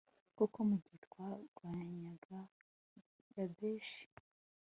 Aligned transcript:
kuko 0.37 0.57
mu 0.69 0.75
gihe 0.83 0.97
twarwanyaga 1.05 2.39
yabeshi 3.35 4.03